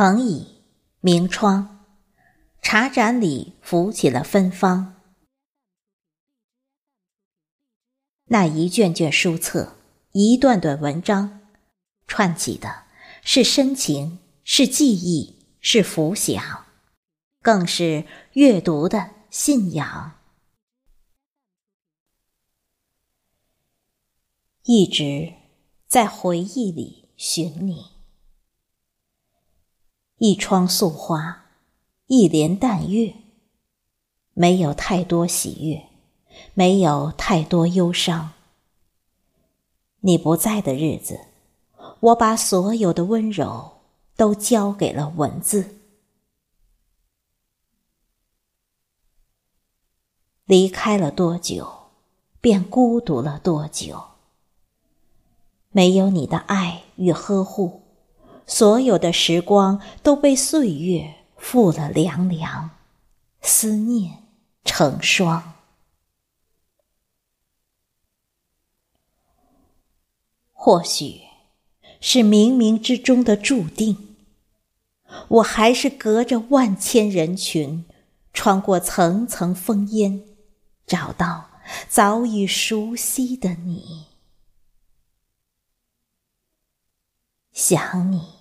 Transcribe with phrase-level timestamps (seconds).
[0.00, 0.62] 藤椅，
[1.00, 1.84] 明窗，
[2.62, 4.98] 茶盏里浮起了芬芳。
[8.28, 9.76] 那一卷卷书册，
[10.12, 11.42] 一段段文章，
[12.06, 12.84] 串起的
[13.22, 16.64] 是深情，是记忆，是浮想，
[17.42, 20.18] 更是阅读的信仰。
[24.62, 25.34] 一直
[25.86, 27.99] 在回忆里寻你。
[30.20, 31.46] 一窗素花，
[32.06, 33.14] 一帘淡月，
[34.34, 35.86] 没有太多喜悦，
[36.52, 38.32] 没有太多忧伤。
[40.00, 41.18] 你不在的日子，
[42.00, 43.78] 我把所有的温柔
[44.14, 45.76] 都交给了文字。
[50.44, 51.66] 离开了多久，
[52.42, 54.02] 便孤独了多久。
[55.70, 57.79] 没有你的爱与呵护。
[58.52, 62.70] 所有的时光都被岁月负了凉凉，
[63.40, 64.24] 思念
[64.64, 65.54] 成霜。
[70.52, 71.20] 或许
[72.00, 74.16] 是冥冥之中的注定，
[75.28, 77.86] 我还是隔着万千人群，
[78.32, 80.24] 穿过层层烽烟，
[80.84, 81.50] 找到
[81.88, 84.06] 早已熟悉的你，
[87.52, 88.39] 想你。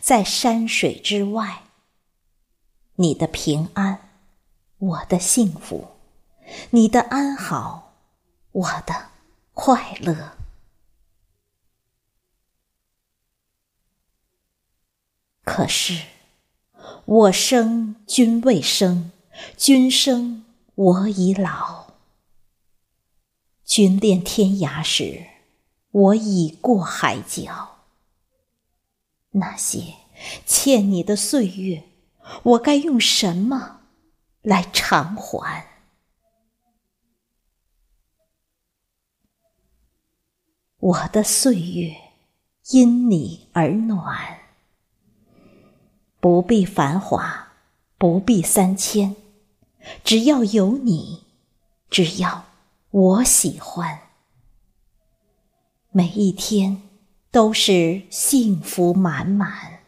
[0.00, 1.64] 在山水之外，
[2.96, 4.10] 你的平安，
[4.78, 5.88] 我的幸福；
[6.70, 7.94] 你的安好，
[8.52, 9.10] 我的
[9.54, 10.36] 快乐。
[15.44, 16.06] 可是，
[17.04, 19.10] 我生君未生，
[19.56, 21.92] 君生我已老。
[23.64, 25.26] 君恋天涯时，
[25.90, 27.71] 我已过海角。
[29.32, 29.94] 那些
[30.46, 31.84] 欠你的岁月，
[32.42, 33.80] 我该用什么
[34.42, 35.66] 来偿还？
[40.78, 41.96] 我的岁月
[42.70, 44.40] 因你而暖，
[46.20, 47.52] 不必繁华，
[47.96, 49.16] 不必三千，
[50.04, 51.24] 只要有你，
[51.88, 52.44] 只要
[52.90, 54.00] 我喜欢，
[55.90, 56.82] 每一天。
[57.32, 59.80] 都是幸福满满。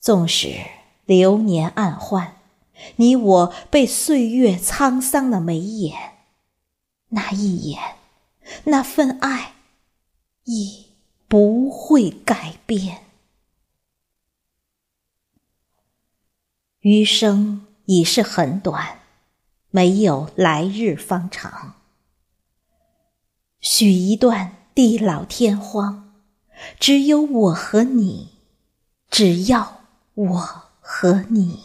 [0.00, 0.56] 纵使
[1.04, 2.38] 流年暗换，
[2.96, 6.14] 你我被岁月沧桑了眉眼，
[7.10, 7.98] 那一眼，
[8.64, 9.54] 那份爱，
[10.42, 10.88] 亦
[11.28, 13.04] 不会改变。
[16.80, 18.98] 余生已是很短，
[19.70, 21.76] 没有来日方长。
[23.60, 24.56] 许一段。
[24.74, 26.14] 地老天荒，
[26.80, 28.30] 只有我和你，
[29.10, 29.82] 只要
[30.14, 30.36] 我
[30.80, 31.60] 和你。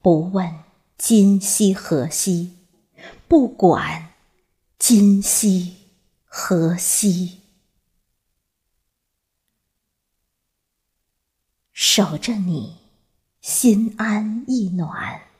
[0.00, 0.58] 不问
[0.98, 2.56] 今夕何夕，
[3.28, 4.14] 不管
[4.78, 5.76] 今夕
[6.24, 7.40] 何夕，
[11.72, 12.78] 守着你，
[13.40, 15.31] 心安意暖。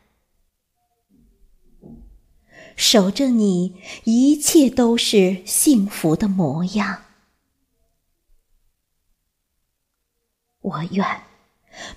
[2.82, 7.04] 守着你，一切都是幸福的模样。
[10.60, 11.22] 我愿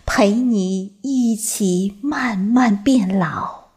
[0.05, 3.71] 陪你一起慢慢变老，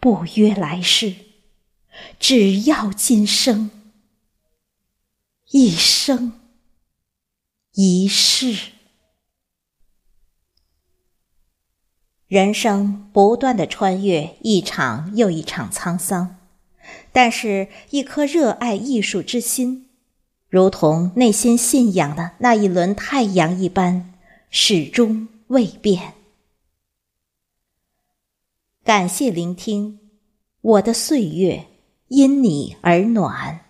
[0.00, 1.14] 不约来世，
[2.18, 3.70] 只要今生，
[5.50, 6.40] 一生
[7.72, 8.72] 一世。
[12.32, 16.38] 人生不断的穿越一场又一场沧桑，
[17.12, 19.90] 但是，一颗热爱艺术之心，
[20.48, 24.14] 如同内心信仰的那一轮太阳一般，
[24.48, 26.14] 始终未变。
[28.82, 30.00] 感谢聆听，
[30.62, 31.66] 我的岁月
[32.08, 33.66] 因你而暖。